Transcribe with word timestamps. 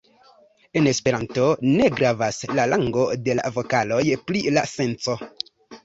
En 0.79 0.87
Esperanto 0.91 1.43
ne 1.67 1.91
gravas 2.01 2.41
la 2.61 2.67
longo 2.73 3.07
de 3.29 3.39
la 3.43 3.55
vokaloj 3.61 4.05
pri 4.29 4.47
la 4.59 4.69
senco. 4.77 5.23